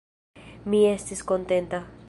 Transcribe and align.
Mi 0.73 0.81
estis 0.93 1.23
kontenta. 1.33 1.87